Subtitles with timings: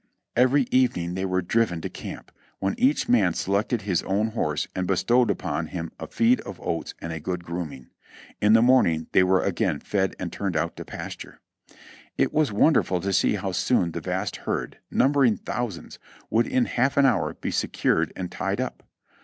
[0.35, 4.67] Every evening they were driven to camp, when each man se lected his own horse
[4.75, 7.91] and bestowed upon him a feed of oats and a good grooming;
[8.41, 11.39] in the morning they were again fed and turned out to pasture.
[12.17, 15.99] It was wonderful to see how soon the vast herd, numbering thousands,
[16.31, 18.81] would in half an hour be secured and tied up.